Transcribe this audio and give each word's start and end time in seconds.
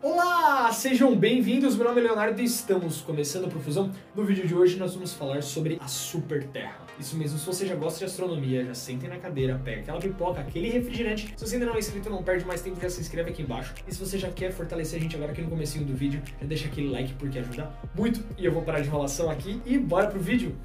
Olá, 0.00 0.70
sejam 0.70 1.16
bem-vindos. 1.16 1.74
Meu 1.74 1.84
nome 1.84 2.00
é 2.00 2.04
Leonardo 2.04 2.40
e 2.40 2.44
estamos 2.44 3.00
começando 3.00 3.46
a 3.46 3.48
Profusão. 3.48 3.90
No 4.14 4.24
vídeo 4.24 4.46
de 4.46 4.54
hoje 4.54 4.78
nós 4.78 4.94
vamos 4.94 5.12
falar 5.12 5.42
sobre 5.42 5.76
a 5.80 5.88
Super 5.88 6.44
Terra. 6.44 6.86
Isso 7.00 7.16
mesmo, 7.16 7.36
se 7.36 7.44
você 7.44 7.66
já 7.66 7.74
gosta 7.74 7.98
de 7.98 8.04
astronomia, 8.04 8.64
já 8.64 8.74
sentem 8.74 9.10
na 9.10 9.16
cadeira, 9.16 9.60
pega 9.64 9.80
aquela 9.80 9.98
pipoca, 9.98 10.40
aquele 10.40 10.70
refrigerante. 10.70 11.34
Se 11.36 11.44
você 11.44 11.56
ainda 11.56 11.66
não 11.66 11.74
é 11.74 11.80
inscrito, 11.80 12.08
não 12.08 12.22
perde 12.22 12.44
mais 12.44 12.62
tempo, 12.62 12.80
já 12.80 12.88
se 12.88 13.00
inscreve 13.00 13.30
aqui 13.30 13.42
embaixo. 13.42 13.74
E 13.88 13.92
se 13.92 13.98
você 13.98 14.16
já 14.16 14.30
quer 14.30 14.52
fortalecer 14.52 15.00
a 15.00 15.02
gente 15.02 15.16
agora 15.16 15.32
aqui 15.32 15.42
no 15.42 15.50
comecinho 15.50 15.84
do 15.84 15.96
vídeo, 15.96 16.22
já 16.40 16.46
deixa 16.46 16.68
aquele 16.68 16.90
like 16.90 17.14
porque 17.14 17.40
ajuda 17.40 17.68
muito. 17.92 18.24
E 18.38 18.44
eu 18.44 18.52
vou 18.52 18.62
parar 18.62 18.78
de 18.78 18.86
enrolação 18.86 19.28
aqui 19.28 19.60
e 19.66 19.76
bora 19.78 20.06
pro 20.06 20.20
vídeo. 20.20 20.56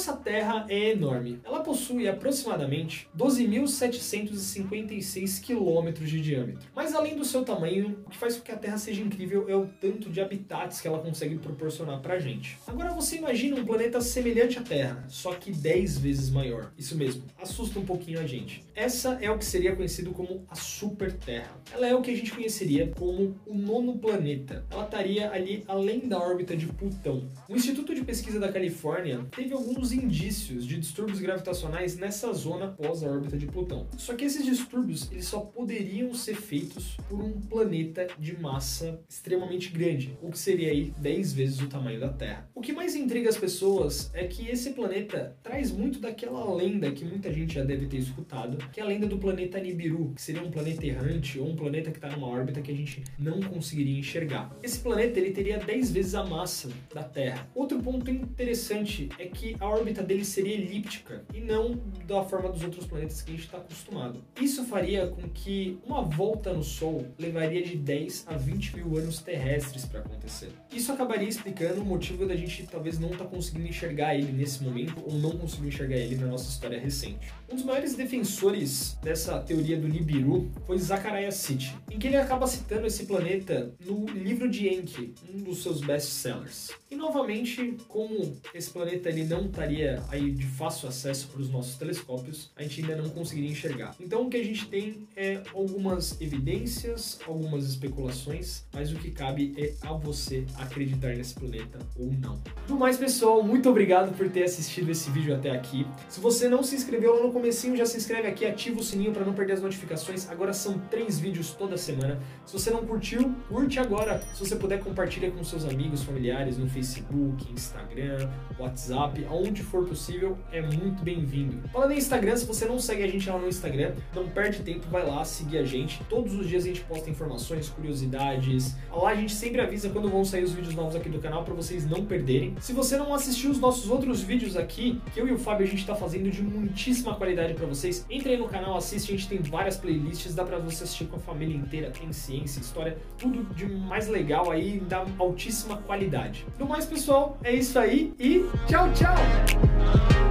Nossa 0.00 0.16
Terra 0.20 0.66
é 0.68 0.90
enorme. 0.90 1.40
Ela 1.44 1.60
possui 1.60 2.08
aproximadamente 2.08 3.08
12.756 3.16 5.40
quilômetros 5.40 6.08
de 6.08 6.20
diâmetro. 6.20 6.68
Mas 6.74 6.94
além 6.94 7.16
do 7.16 7.24
seu 7.24 7.44
tamanho, 7.44 7.98
o 8.06 8.10
que 8.10 8.16
faz 8.16 8.36
com 8.36 8.42
que 8.42 8.52
a 8.52 8.56
Terra 8.56 8.78
seja 8.78 9.02
incrível 9.02 9.46
é 9.48 9.56
o 9.56 9.66
tanto 9.80 10.10
de 10.10 10.20
habitats 10.20 10.80
que 10.80 10.88
ela 10.88 10.98
consegue 10.98 11.38
proporcionar 11.38 12.00
pra 12.00 12.18
gente. 12.18 12.58
Agora 12.66 12.92
você 12.92 13.16
imagina 13.16 13.56
um 13.56 13.64
planeta 13.64 14.00
semelhante 14.00 14.58
à 14.58 14.62
Terra, 14.62 15.04
só 15.08 15.32
que 15.34 15.50
10 15.50 15.98
vezes 15.98 16.30
maior. 16.30 16.72
Isso 16.76 16.96
mesmo, 16.96 17.24
assusta 17.40 17.78
um 17.78 17.84
pouquinho 17.84 18.20
a 18.20 18.26
gente. 18.26 18.64
Essa 18.74 19.18
é 19.20 19.30
o 19.30 19.38
que 19.38 19.44
seria 19.44 19.74
conhecido 19.74 20.10
como 20.10 20.44
a 20.48 20.54
Super 20.54 21.12
Terra. 21.12 21.50
Ela 21.72 21.86
é 21.86 21.94
o 21.94 22.02
que 22.02 22.10
a 22.10 22.16
gente 22.16 22.32
conheceria 22.32 22.88
como 22.88 23.36
o 23.46 23.54
nono 23.54 23.98
planeta. 23.98 24.64
Ela 24.70 24.84
estaria 24.84 25.30
ali 25.30 25.64
além 25.66 26.08
da 26.08 26.18
órbita 26.18 26.56
de 26.56 26.66
Plutão. 26.66 27.28
O 27.48 27.54
Instituto 27.54 27.94
de 27.94 28.02
Pesquisa 28.02 28.40
da 28.40 28.50
Califórnia 28.50 29.24
teve 29.34 29.52
alguns 29.52 29.92
de 30.10 30.78
distúrbios 30.78 31.20
gravitacionais 31.20 31.96
nessa 31.96 32.32
zona 32.32 32.68
pós 32.68 33.02
a 33.02 33.08
órbita 33.08 33.36
de 33.36 33.46
Plutão. 33.46 33.86
Só 33.96 34.14
que 34.14 34.24
esses 34.24 34.44
distúrbios 34.44 35.10
eles 35.12 35.26
só 35.26 35.40
poderiam 35.40 36.12
ser 36.14 36.34
feitos 36.34 36.96
por 37.08 37.20
um 37.20 37.32
planeta 37.32 38.06
de 38.18 38.38
massa 38.38 39.00
extremamente 39.08 39.70
grande, 39.70 40.16
o 40.20 40.30
que 40.30 40.38
seria 40.38 40.70
aí 40.70 40.92
10 40.98 41.32
vezes 41.32 41.60
o 41.60 41.68
tamanho 41.68 42.00
da 42.00 42.08
Terra. 42.08 42.48
O 42.54 42.60
que 42.60 42.72
mais 42.72 42.94
intriga 42.94 43.28
as 43.28 43.36
pessoas 43.36 44.10
é 44.12 44.26
que 44.26 44.48
esse 44.48 44.70
planeta 44.70 45.36
traz 45.42 45.70
muito 45.70 46.00
daquela 46.00 46.52
lenda 46.54 46.90
que 46.90 47.04
muita 47.04 47.32
gente 47.32 47.54
já 47.54 47.64
deve 47.64 47.86
ter 47.86 47.98
escutado, 47.98 48.58
que 48.70 48.80
é 48.80 48.82
a 48.82 48.86
lenda 48.86 49.06
do 49.06 49.18
planeta 49.18 49.60
Nibiru, 49.60 50.12
que 50.14 50.22
seria 50.22 50.42
um 50.42 50.50
planeta 50.50 50.86
errante 50.86 51.38
ou 51.38 51.48
um 51.48 51.56
planeta 51.56 51.90
que 51.90 51.98
está 51.98 52.10
numa 52.10 52.26
órbita 52.26 52.60
que 52.60 52.72
a 52.72 52.76
gente 52.76 53.04
não 53.18 53.40
conseguiria 53.40 53.98
enxergar. 53.98 54.54
Esse 54.62 54.80
planeta 54.80 55.18
ele 55.18 55.30
teria 55.30 55.58
10 55.58 55.92
vezes 55.92 56.14
a 56.14 56.24
massa 56.24 56.68
da 56.92 57.02
Terra. 57.02 57.48
Outro 57.54 57.80
ponto 57.80 58.10
interessante 58.10 59.08
é 59.18 59.26
que 59.26 59.56
a 59.60 59.66
órbita 59.66 59.99
dele 60.02 60.24
seria 60.24 60.54
elíptica 60.54 61.24
e 61.34 61.40
não 61.40 61.80
da 62.06 62.22
forma 62.24 62.50
dos 62.50 62.62
outros 62.62 62.86
planetas 62.86 63.22
que 63.22 63.30
a 63.30 63.34
gente 63.34 63.44
está 63.44 63.58
acostumado. 63.58 64.22
Isso 64.40 64.64
faria 64.64 65.06
com 65.06 65.22
que 65.28 65.78
uma 65.84 66.02
volta 66.02 66.52
no 66.52 66.62
Sol 66.62 67.06
levaria 67.18 67.62
de 67.62 67.76
10 67.76 68.24
a 68.26 68.36
20 68.36 68.76
mil 68.76 68.96
anos 68.96 69.20
terrestres 69.20 69.84
para 69.84 70.00
acontecer. 70.00 70.50
Isso 70.72 70.92
acabaria 70.92 71.28
explicando 71.28 71.82
o 71.82 71.84
motivo 71.84 72.26
da 72.26 72.36
gente 72.36 72.66
talvez 72.66 72.98
não 72.98 73.10
estar 73.10 73.24
tá 73.24 73.30
conseguindo 73.30 73.66
enxergar 73.66 74.14
ele 74.14 74.32
nesse 74.32 74.62
momento 74.62 75.02
ou 75.04 75.14
não 75.14 75.32
conseguir 75.32 75.68
enxergar 75.68 75.96
ele 75.96 76.16
na 76.16 76.26
nossa 76.26 76.48
história 76.48 76.78
recente. 76.78 77.32
Um 77.50 77.56
dos 77.56 77.64
maiores 77.64 77.94
defensores 77.94 78.96
dessa 79.02 79.38
teoria 79.40 79.76
do 79.76 79.88
Nibiru 79.88 80.50
foi 80.66 80.78
Zachariah 80.78 81.32
Sitchin, 81.32 81.74
em 81.90 81.98
que 81.98 82.06
ele 82.06 82.16
acaba 82.16 82.46
citando 82.46 82.86
esse 82.86 83.06
planeta 83.06 83.74
no 83.84 84.06
livro 84.06 84.48
de 84.48 84.68
Enki, 84.68 85.14
um 85.32 85.42
dos 85.42 85.62
seus 85.62 85.80
best-sellers. 85.80 86.70
E 86.90 86.96
novamente, 86.96 87.76
como 87.88 88.36
esse 88.54 88.70
planeta 88.70 89.08
ele 89.08 89.24
não 89.24 89.46
estaria 89.46 89.89
aí 90.08 90.30
de 90.30 90.46
fácil 90.46 90.88
acesso 90.88 91.28
para 91.28 91.40
os 91.40 91.50
nossos 91.50 91.76
telescópios, 91.76 92.50
a 92.56 92.62
gente 92.62 92.82
ainda 92.82 92.96
não 92.96 93.08
conseguiria 93.08 93.50
enxergar. 93.50 93.94
Então 94.00 94.26
o 94.26 94.30
que 94.30 94.36
a 94.36 94.44
gente 94.44 94.66
tem 94.68 95.08
é 95.16 95.42
algumas 95.54 96.20
evidências, 96.20 97.18
algumas 97.26 97.64
especulações, 97.64 98.64
mas 98.72 98.92
o 98.92 98.96
que 98.96 99.10
cabe 99.10 99.54
é 99.56 99.74
a 99.82 99.92
você 99.92 100.44
acreditar 100.56 101.14
nesse 101.16 101.34
planeta 101.34 101.78
ou 101.98 102.12
não. 102.12 102.40
No 102.68 102.78
mais, 102.78 102.96
pessoal, 102.96 103.42
muito 103.42 103.68
obrigado 103.68 104.16
por 104.16 104.28
ter 104.28 104.44
assistido 104.44 104.90
esse 104.90 105.10
vídeo 105.10 105.34
até 105.34 105.50
aqui. 105.50 105.86
Se 106.08 106.20
você 106.20 106.48
não 106.48 106.62
se 106.62 106.74
inscreveu 106.74 107.16
lá 107.16 107.26
no 107.26 107.32
comecinho, 107.32 107.76
já 107.76 107.86
se 107.86 107.96
inscreve 107.96 108.28
aqui, 108.28 108.46
ativa 108.46 108.80
o 108.80 108.82
sininho 108.82 109.12
para 109.12 109.24
não 109.24 109.32
perder 109.32 109.54
as 109.54 109.62
notificações. 109.62 110.28
Agora 110.28 110.52
são 110.52 110.78
três 110.90 111.18
vídeos 111.18 111.50
toda 111.52 111.76
semana. 111.76 112.20
Se 112.46 112.52
você 112.52 112.70
não 112.70 112.86
curtiu, 112.86 113.34
curte 113.48 113.78
agora. 113.78 114.22
Se 114.34 114.40
você 114.40 114.56
puder, 114.56 114.80
compartilha 114.80 115.30
com 115.30 115.42
seus 115.42 115.64
amigos, 115.64 116.02
familiares 116.02 116.58
no 116.58 116.68
Facebook, 116.68 117.50
Instagram, 117.52 118.30
WhatsApp, 118.58 119.24
aonde 119.24 119.62
for 119.62 119.79
possível, 119.84 120.38
é 120.52 120.60
muito 120.60 121.02
bem-vindo. 121.02 121.68
Falando 121.68 121.92
em 121.92 121.98
Instagram, 121.98 122.36
se 122.36 122.46
você 122.46 122.66
não 122.66 122.78
segue 122.78 123.02
a 123.02 123.06
gente 123.06 123.28
lá 123.28 123.38
no 123.38 123.48
Instagram, 123.48 123.92
não 124.14 124.28
perde 124.28 124.60
tempo, 124.60 124.86
vai 124.90 125.06
lá 125.06 125.24
seguir 125.24 125.58
a 125.58 125.64
gente. 125.64 126.02
Todos 126.08 126.34
os 126.34 126.48
dias 126.48 126.64
a 126.64 126.68
gente 126.68 126.80
posta 126.82 127.10
informações, 127.10 127.68
curiosidades. 127.68 128.76
Lá 128.90 129.10
a 129.10 129.14
gente 129.14 129.34
sempre 129.34 129.60
avisa 129.60 129.90
quando 129.90 130.08
vão 130.08 130.24
sair 130.24 130.44
os 130.44 130.52
vídeos 130.52 130.74
novos 130.74 130.96
aqui 130.96 131.08
do 131.08 131.18
canal 131.18 131.44
para 131.44 131.54
vocês 131.54 131.86
não 131.86 132.04
perderem. 132.04 132.54
Se 132.60 132.72
você 132.72 132.96
não 132.96 133.14
assistiu 133.14 133.50
os 133.50 133.58
nossos 133.58 133.90
outros 133.90 134.22
vídeos 134.22 134.56
aqui, 134.56 135.00
que 135.12 135.20
eu 135.20 135.28
e 135.28 135.32
o 135.32 135.38
Fábio 135.38 135.66
a 135.66 135.68
gente 135.68 135.80
está 135.80 135.94
fazendo 135.94 136.30
de 136.30 136.42
muitíssima 136.42 137.14
qualidade 137.14 137.54
para 137.54 137.66
vocês, 137.66 138.04
entre 138.10 138.32
aí 138.32 138.38
no 138.38 138.48
canal, 138.48 138.76
assiste, 138.76 139.12
a 139.12 139.16
gente 139.16 139.28
tem 139.28 139.38
várias 139.38 139.76
playlists, 139.76 140.34
dá 140.34 140.44
para 140.44 140.58
você 140.58 140.84
assistir 140.84 141.06
com 141.06 141.16
a 141.16 141.20
família 141.20 141.56
inteira, 141.56 141.90
tem 141.90 142.12
ciência, 142.12 142.60
história, 142.60 142.98
tudo 143.18 143.42
de 143.54 143.66
mais 143.66 144.08
legal 144.08 144.50
aí, 144.50 144.80
da 144.80 145.04
altíssima 145.18 145.76
qualidade. 145.78 146.46
No 146.58 146.66
mais, 146.66 146.86
pessoal, 146.86 147.38
é 147.42 147.54
isso 147.54 147.78
aí 147.78 148.12
e 148.18 148.44
tchau, 148.66 148.92
tchau! 148.92 149.69
you 149.80 150.29